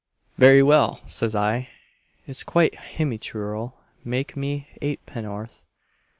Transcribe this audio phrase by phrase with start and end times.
[0.35, 1.69] 'Very well,' says I,
[2.25, 3.73] 'it's quite himmyterul;
[4.03, 5.61] make me eightpenn'orth.'